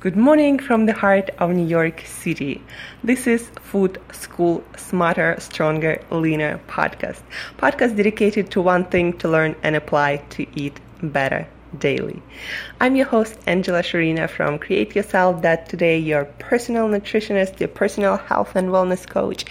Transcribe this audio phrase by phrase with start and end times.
[0.00, 2.62] Good morning from the heart of New York City.
[3.04, 7.20] This is Food School Smarter, Stronger, Leaner podcast.
[7.58, 11.46] Podcast dedicated to one thing to learn and apply to eat better
[11.78, 12.22] daily.
[12.80, 18.16] I'm your host, Angela Shurina from Create Yourself Dot Today, your personal nutritionist, your personal
[18.16, 19.44] health and wellness coach,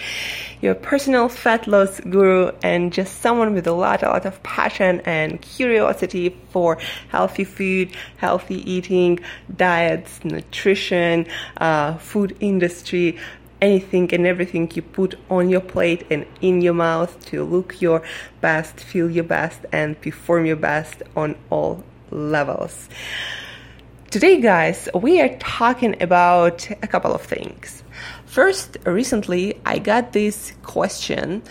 [0.60, 5.00] your personal fat loss guru, and just someone with a lot, a lot of passion
[5.04, 6.78] and curiosity for
[7.08, 9.20] healthy food, healthy eating,
[9.56, 13.18] diets, nutrition, uh, food industry,
[13.60, 18.02] anything and everything you put on your plate and in your mouth to look your
[18.40, 22.88] best, feel your best, and perform your best on all levels.
[24.10, 27.84] Today, guys, we are talking about a couple of things.
[28.26, 31.42] First, recently I got this question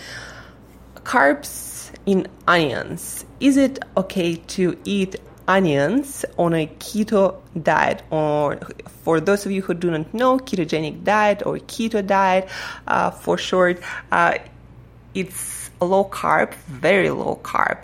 [1.03, 3.25] carbs in onions.
[3.39, 5.15] Is it okay to eat
[5.49, 8.57] onions on a keto diet or
[9.03, 12.47] for those of you who do not know ketogenic diet or keto diet
[12.87, 14.37] uh, for short uh,
[15.15, 17.79] it's low carb very low carb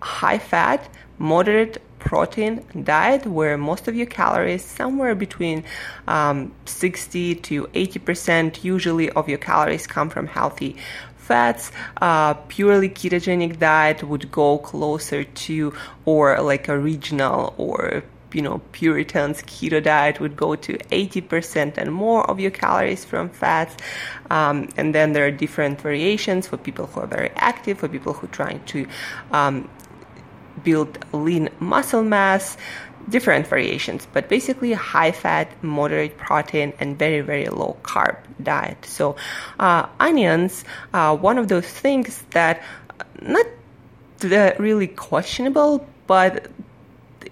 [0.00, 5.62] high fat moderate protein diet where most of your calories somewhere between
[6.06, 10.74] um, 60 to 80 percent usually of your calories come from healthy
[11.18, 11.70] fats.
[12.00, 15.74] Uh, purely ketogenic diet would go closer to
[16.06, 21.92] or like a regional or you know puritans keto diet would go to 80% and
[21.92, 23.76] more of your calories from fats.
[24.30, 28.14] Um, and then there are different variations for people who are very active for people
[28.14, 28.86] who are trying to
[29.30, 29.68] um,
[30.62, 32.56] build lean muscle mass,
[33.08, 38.84] different variations, but basically high fat, moderate protein, and very, very low carb diet.
[38.84, 39.16] So,
[39.58, 42.62] uh, onions, uh, one of those things that
[43.22, 43.46] not
[44.58, 46.48] really questionable, but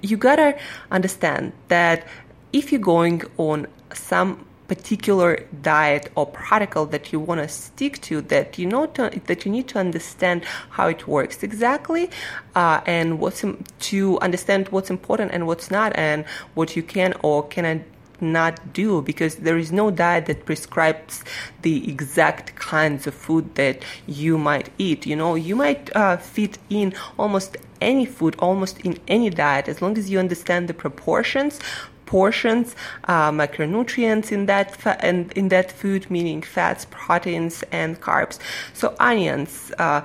[0.02, 0.56] you gotta
[0.90, 2.06] understand that
[2.52, 8.20] if you're going on some particular diet or protocol that you want to stick to
[8.22, 12.10] that you know to, that you need to understand how it works exactly
[12.54, 13.44] uh, and what's
[13.78, 16.24] to understand what's important and what's not and
[16.54, 17.80] what you can or cannot
[18.20, 21.22] not do because there is no diet that prescribes
[21.62, 25.06] the exact kinds of food that you might eat.
[25.06, 29.82] You know you might uh, fit in almost any food almost in any diet as
[29.82, 31.60] long as you understand the proportions
[32.06, 32.74] portions,
[33.04, 38.38] uh, macronutrients in that fa- in, in that food, meaning fats, proteins, and carbs.
[38.72, 39.72] So onions.
[39.78, 40.00] Uh,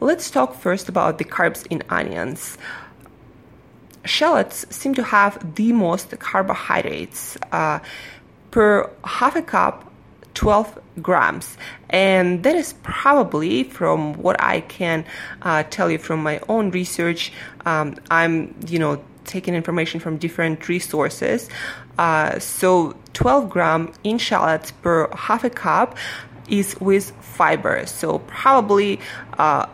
[0.00, 2.58] let's talk first about the carbs in onions.
[4.04, 7.38] Shallots seem to have the most carbohydrates.
[7.50, 7.78] Uh,
[8.54, 9.90] per half a cup,
[10.34, 11.56] 12 grams.
[11.90, 15.04] And that is probably, from what I can
[15.42, 17.32] uh, tell you from my own research,
[17.66, 21.48] um, I'm, you know, taking information from different resources.
[21.98, 25.96] Uh, so 12 gram in shallots per half a cup
[26.48, 27.86] is with fiber.
[27.86, 29.00] So probably
[29.38, 29.66] uh,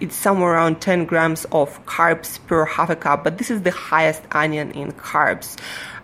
[0.00, 3.70] it's somewhere around 10 grams of carbs per half a cup, but this is the
[3.70, 5.56] highest onion in carbs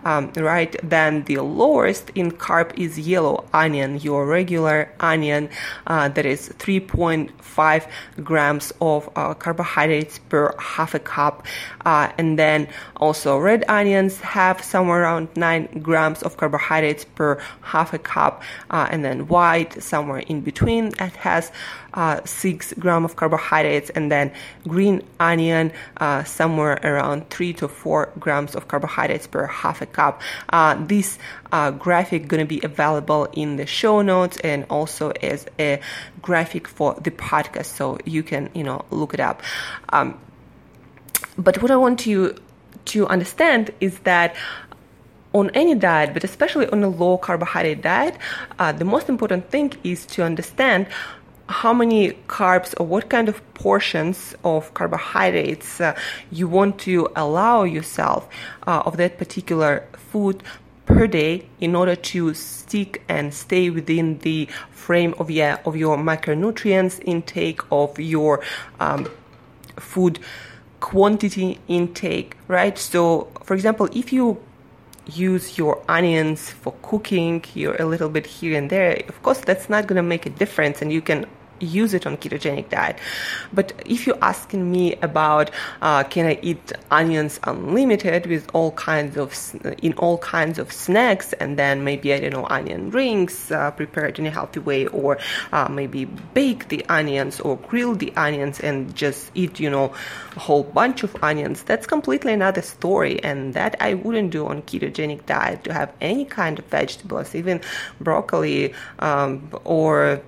[0.05, 0.75] um, right?
[0.83, 5.49] Then the lowest in carb is yellow onion, your regular onion
[5.87, 7.87] uh, that is 3.5
[8.23, 11.45] grams of uh, carbohydrates per half a cup.
[11.85, 12.67] Uh, and then
[12.97, 18.43] also red onions have somewhere around 9 grams of carbohydrates per half a cup.
[18.69, 21.51] Uh, and then white somewhere in between that has
[21.93, 24.31] uh, 6 gram of carbohydrates and then
[24.67, 30.21] green onion uh, somewhere around 3 to 4 grams of carbohydrates per half a cup.
[30.49, 31.17] Uh, this
[31.51, 35.79] uh, graphic to be available in the show notes and also as a
[36.21, 39.41] graphic for the podcast, so you can you know look it up.
[39.89, 40.19] Um,
[41.37, 42.35] but what I want you
[42.85, 44.35] to understand is that
[45.33, 48.17] on any diet, but especially on a low carbohydrate diet,
[48.57, 50.87] uh, the most important thing is to understand
[51.49, 55.95] how many carbs or what kind of portions of carbohydrates uh,
[56.31, 58.29] you want to allow yourself
[58.67, 60.43] uh, of that particular food
[60.85, 65.97] per day in order to stick and stay within the frame of yeah of your
[65.97, 68.43] macronutrients intake of your
[68.79, 69.09] um,
[69.77, 70.19] food
[70.79, 72.77] quantity intake right?
[72.77, 74.39] So for example if you
[75.07, 79.67] use your onions for cooking you're a little bit here and there of course that's
[79.67, 81.25] not going to make a difference and you can
[81.59, 82.97] use it on ketogenic diet.
[83.53, 85.51] But if you're asking me about
[85.81, 89.35] uh, can I eat onions unlimited with all kinds of
[89.81, 94.19] in all kinds of snacks, and then maybe I don't know onion rings uh, prepared
[94.19, 95.17] in a healthy way, or
[95.51, 99.93] uh, maybe bake the onions or grill the onions and just eat you know
[100.35, 101.63] a whole bunch of onions.
[101.63, 106.25] That's completely another story, and that I wouldn't do on ketogenic diet to have any
[106.25, 107.61] kind of vegetables, even
[107.99, 110.21] broccoli um, or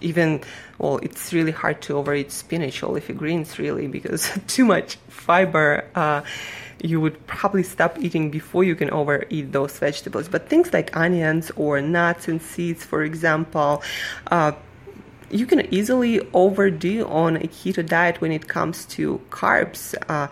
[0.00, 0.40] even
[0.78, 6.22] well it's really hard to overeat spinach leafy greens really because too much fiber uh,
[6.82, 10.28] you would probably stop eating before you can overeat those vegetables.
[10.28, 13.82] But things like onions or nuts and seeds for example
[14.30, 14.52] uh,
[15.30, 19.94] you can easily overdo on a keto diet when it comes to carbs.
[20.08, 20.28] Uh,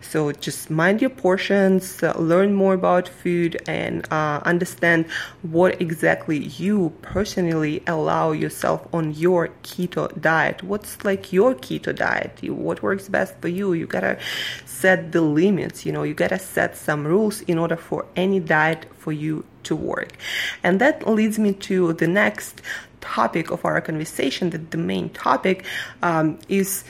[0.00, 5.04] so just mind your portions, uh, learn more about food, and uh, understand
[5.42, 10.62] what exactly you personally allow yourself on your keto diet.
[10.62, 12.42] What's like your keto diet?
[12.42, 13.74] What works best for you?
[13.74, 14.18] You gotta
[14.64, 15.84] set the limits.
[15.84, 19.76] You know, you gotta set some rules in order for any diet for you to
[19.76, 20.12] work.
[20.62, 22.62] And that leads me to the next
[23.00, 25.64] topic of our conversation, that the main topic
[26.02, 26.84] um, is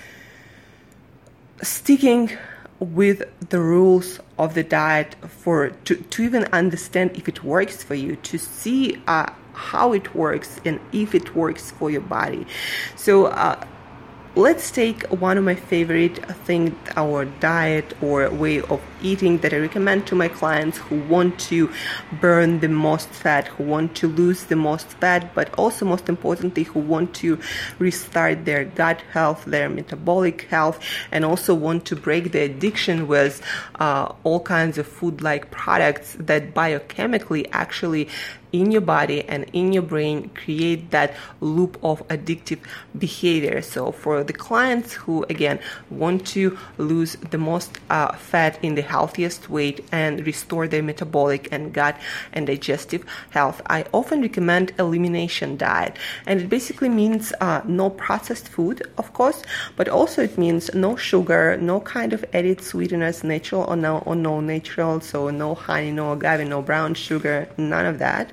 [1.62, 2.30] sticking
[2.80, 7.94] with the rules of the diet for to, to even understand if it works for
[7.94, 12.46] you to see uh, how it works and if it works for your body.
[12.94, 13.64] So uh,
[14.38, 19.56] let's take one of my favorite things our diet or way of eating that i
[19.56, 21.68] recommend to my clients who want to
[22.20, 26.62] burn the most fat who want to lose the most fat but also most importantly
[26.62, 27.36] who want to
[27.80, 30.78] restart their gut health their metabolic health
[31.10, 33.42] and also want to break the addiction with
[33.80, 38.08] uh, all kinds of food like products that biochemically actually
[38.52, 42.58] in your body and in your brain create that loop of addictive
[42.96, 43.62] behavior.
[43.62, 45.58] So for the clients who again
[45.90, 51.48] want to lose the most uh, fat in the healthiest weight and restore their metabolic
[51.52, 51.96] and gut
[52.32, 55.96] and digestive health, I often recommend elimination diet,
[56.26, 59.42] and it basically means uh, no processed food, of course,
[59.76, 64.16] but also it means no sugar, no kind of added sweeteners, natural or no or
[64.16, 68.32] no natural, so no honey, no agave, no brown sugar, none of that.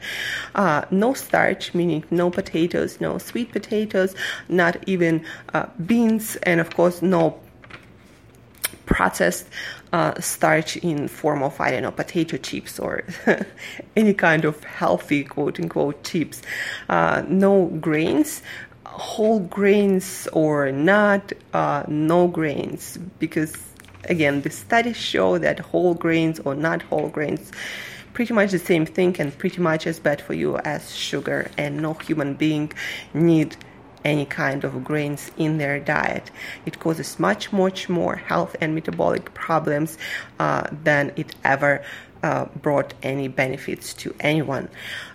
[0.56, 4.16] Uh, no starch, meaning no potatoes, no sweet potatoes,
[4.50, 5.24] not even
[5.54, 7.40] uh, beans, and of course, no
[8.86, 9.48] processed
[9.94, 13.04] uh, starch in form of I don't know potato chips or
[13.96, 16.42] any kind of healthy quote unquote chips.
[16.90, 18.42] Uh, no grains,
[18.86, 23.56] whole grains or not, uh, no grains because
[24.10, 27.52] again the studies show that whole grains or not whole grains
[28.16, 31.78] pretty much the same thing and pretty much as bad for you as sugar and
[31.82, 32.72] no human being
[33.14, 33.56] need
[34.06, 36.32] any kind of grains in their diet.
[36.66, 39.98] It causes much, much more health and metabolic problems
[40.40, 41.84] uh, than it ever
[42.24, 44.70] uh, brought any benefits to anyone.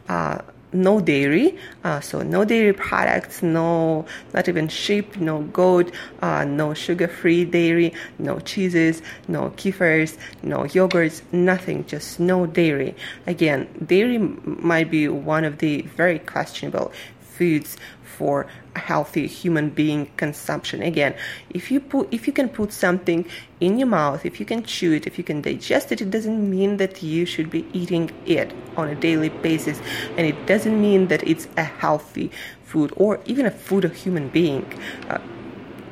[0.09, 6.45] Uh, no dairy, uh, so no dairy products, no, not even sheep, no goat, uh,
[6.45, 12.95] no sugar-free dairy, no cheeses, no kefirs, no yogurts, nothing, just no dairy.
[13.27, 17.77] Again, dairy might be one of the very questionable foods
[18.21, 18.47] for
[18.77, 20.83] a healthy human being consumption.
[20.83, 21.15] Again,
[21.59, 23.21] if you put if you can put something
[23.61, 26.41] in your mouth, if you can chew it, if you can digest it, it doesn't
[26.57, 29.81] mean that you should be eating it on a daily basis,
[30.17, 32.31] and it doesn't mean that it's a healthy
[32.71, 34.67] food or even a food of human being.
[35.09, 35.19] Uh,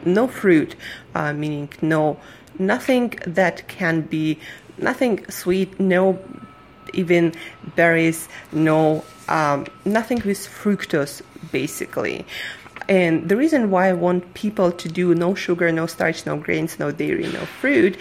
[0.05, 0.77] no fruit,
[1.15, 2.03] uh, meaning no
[2.59, 3.09] nothing
[3.39, 4.39] that can be
[4.77, 6.19] nothing sweet, no
[6.95, 7.35] even
[7.77, 12.25] berries, no um, nothing with fructose basically.
[12.89, 16.79] And the reason why I want people to do no sugar, no starch, no grains,
[16.79, 17.99] no dairy, no fruit,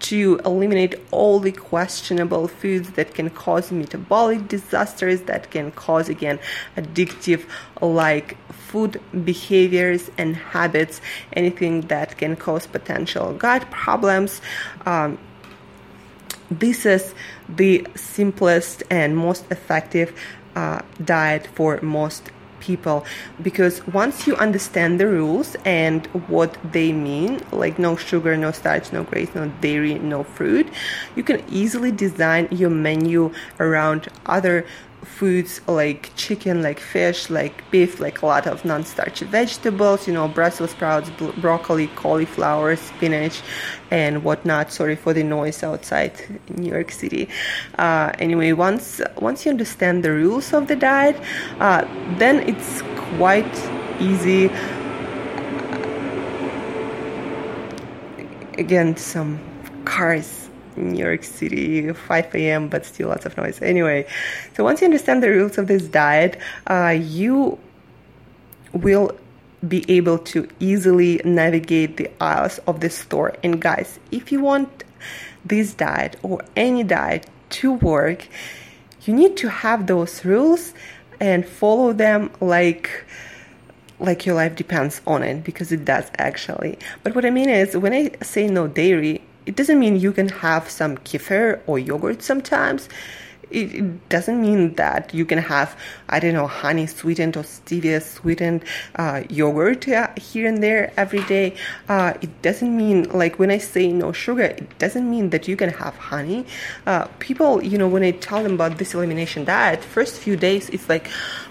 [0.00, 6.38] to eliminate all the questionable foods that can cause metabolic disasters, that can cause, again,
[6.78, 7.44] addictive
[7.82, 11.02] like food behaviors and habits,
[11.34, 14.40] anything that can cause potential gut problems.
[14.86, 15.18] Um,
[16.50, 17.14] this is
[17.48, 20.12] the simplest and most effective
[20.56, 22.30] uh, diet for most
[22.60, 23.04] people.
[23.42, 28.92] Because once you understand the rules and what they mean like no sugar no starch
[28.92, 30.68] no grains no dairy no fruit
[31.16, 34.66] you can easily design your menu around other
[35.02, 40.14] foods like chicken, like fish, like beef, like a lot of non starchy vegetables, you
[40.14, 43.42] know, Brussels sprouts, bro- broccoli, cauliflower, spinach,
[43.90, 44.72] and whatnot.
[44.72, 46.12] Sorry for the noise outside
[46.56, 47.28] New York City.
[47.78, 51.20] Uh, anyway, once, once you understand the rules of the diet,
[51.60, 51.84] uh,
[52.18, 52.82] then it's
[53.16, 54.50] quite easy.
[58.58, 59.40] Again, some
[59.84, 60.39] cars
[60.76, 63.60] New York City, 5 a.m., but still lots of noise.
[63.62, 64.06] Anyway,
[64.56, 67.58] so once you understand the rules of this diet, uh, you
[68.72, 69.16] will
[69.66, 73.34] be able to easily navigate the aisles of the store.
[73.42, 74.84] And guys, if you want
[75.44, 78.26] this diet or any diet to work,
[79.02, 80.72] you need to have those rules
[81.20, 83.04] and follow them like
[83.98, 86.78] like your life depends on it because it does actually.
[87.02, 90.28] But what I mean is when I say no dairy, it doesn't mean you can
[90.28, 92.88] have some kefir or yogurt sometimes
[93.50, 95.76] it, doesn't mean that you can have
[96.08, 98.64] I don't know honey sweetened or stevia sweetened
[98.96, 101.54] uh, yogurt uh, here and there every day.
[101.88, 105.56] Uh, it doesn't mean like when I say no sugar, it doesn't mean that you
[105.56, 106.46] can have honey.
[106.86, 110.68] Uh, people, you know, when I tell them about this elimination diet, first few days
[110.70, 111.08] it's like,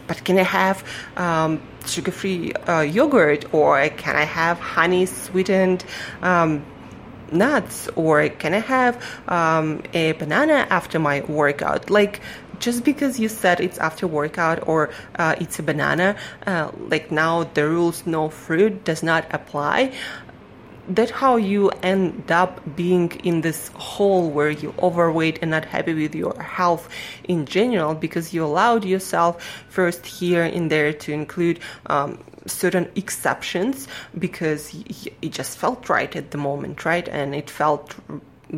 [0.07, 0.83] but can I have
[1.17, 5.85] um, sugar-free uh, yogurt or can I have honey sweetened?
[6.21, 6.65] Um,
[7.31, 11.89] nuts or can I have um, a banana after my workout?
[11.89, 12.21] Like,
[12.59, 17.45] just because you said it's after workout or uh, it's a banana, uh, like now
[17.45, 19.93] the rules no fruit does not apply
[20.89, 25.93] that's how you end up being in this hole where you overweight and not happy
[25.93, 26.89] with your health
[27.23, 33.87] in general because you allowed yourself first here and there to include um, certain exceptions
[34.17, 34.73] because
[35.21, 37.07] it just felt right at the moment right?
[37.07, 37.95] And it felt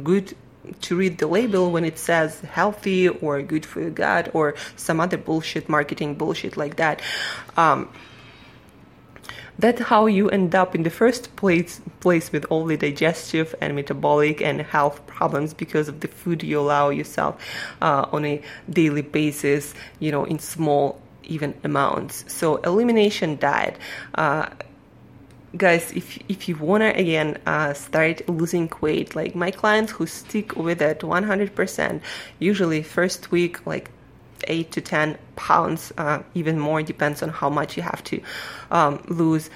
[0.04, 0.36] good
[0.82, 5.00] to read the label when it says healthy or good for your gut or some
[5.00, 7.02] other bullshit marketing bullshit like that.
[7.58, 7.90] Um,
[9.60, 13.76] that's how you end up in the first place place with all the digestive and
[13.76, 17.40] metabolic and health problems because of the food you allow yourself
[17.82, 22.26] uh, on a daily basis you know in small even amounts.
[22.28, 23.78] So elimination diet
[24.16, 24.50] uh,
[25.58, 30.56] guys if if you wanna again uh, start losing weight like my clients who stick
[30.56, 32.02] with it 100%
[32.40, 33.92] usually first week like
[34.48, 38.22] 8 to 10 pounds, uh, even more, depends on how much you have to
[38.72, 39.50] um, lose.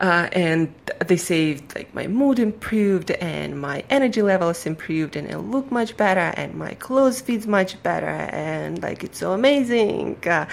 [0.00, 0.72] Uh, and
[1.06, 5.96] they say like my mood improved and my energy levels improved and I look much
[5.96, 10.16] better and my clothes fits much better and like it's so amazing.
[10.24, 10.46] Uh,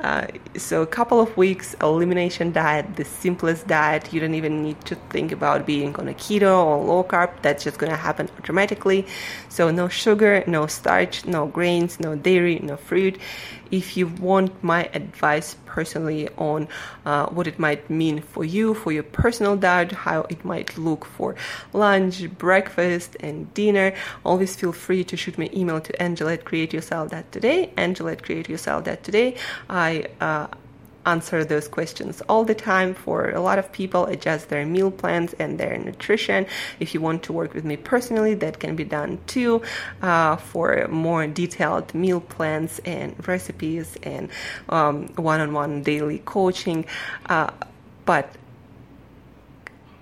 [0.00, 0.26] uh,
[0.56, 4.12] so a couple of weeks elimination diet, the simplest diet.
[4.12, 7.30] You don't even need to think about being on a keto or low carb.
[7.42, 9.06] That's just gonna happen automatically.
[9.48, 13.18] So no sugar, no starch, no grains, no dairy, no fruit
[13.70, 16.60] if you want my advice personally on
[17.06, 21.02] uh, what it might mean for you, for your personal diet, how it might look
[21.16, 21.30] for
[21.72, 22.14] lunch,
[22.46, 23.88] breakfast, and dinner,
[24.24, 29.28] always feel free to shoot me an email to angela at createyourself.today, angela at createyourself.today.
[29.86, 30.48] I uh,
[31.08, 32.94] answer those questions all the time.
[32.94, 36.46] For a lot of people adjust their meal plans and their nutrition.
[36.80, 39.62] If you want to work with me personally that can be done too
[40.02, 44.28] uh, for more detailed meal plans and recipes and
[44.68, 46.84] um, one-on-one daily coaching.
[47.26, 47.50] Uh,
[48.04, 48.26] but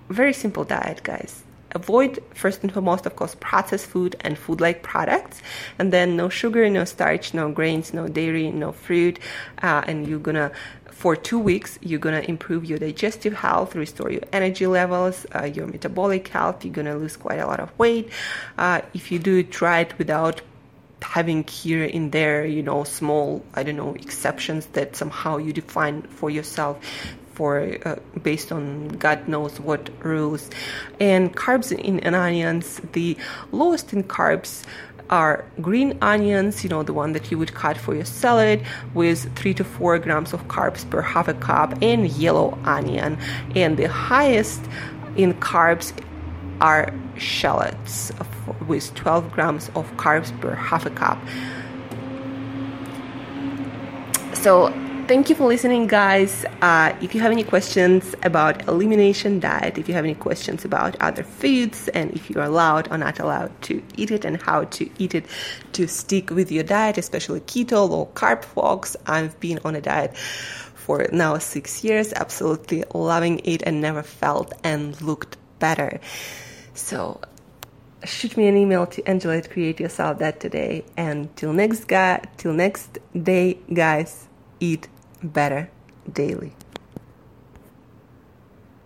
[0.09, 4.83] very simple diet guys avoid first and foremost of course processed food and food like
[4.83, 5.41] products.
[5.79, 9.19] And then no sugar no starch no grains no dairy no fruit.
[9.61, 10.51] Uh, and you're gonna
[10.91, 15.67] for two weeks you're gonna improve your digestive health restore your energy levels uh, your
[15.67, 16.63] metabolic health.
[16.63, 18.09] You're gonna lose quite a lot of weight.
[18.57, 20.41] Uh, if you do it without
[21.01, 26.01] having here in there you know small i don't know exceptions that somehow you define
[26.01, 26.79] for yourself
[27.37, 30.49] for uh, based on God knows what rules.
[30.99, 33.15] And carbs in, in onions, the
[33.51, 34.63] lowest in carbs
[35.11, 38.65] are green onions, you know, the one that you would cut for your salad,
[38.95, 43.17] with three to four grams of carbs per half a cup, and yellow onion.
[43.55, 44.61] And the highest
[45.15, 45.93] in carbs
[46.59, 48.11] are shallots
[48.67, 51.19] with 12 grams of carbs per half a cup.
[54.33, 54.73] So
[55.07, 56.43] Thank you for listening, guys.
[56.61, 60.97] Uh, if you have any questions about elimination diet, if you have any questions about
[60.99, 64.89] other foods, and if you're allowed or not allowed to eat it, and how to
[64.97, 65.25] eat it
[65.71, 70.17] to stick with your diet, especially keto, low carb folks, I've been on a diet
[70.17, 76.01] for now six years, absolutely loving it, and never felt and looked better.
[76.73, 77.21] So
[78.03, 82.23] shoot me an email to angela at create yourself dot today and till next guy
[82.37, 84.27] till next day guys
[84.59, 84.87] eat
[85.23, 85.69] better
[86.11, 86.53] daily.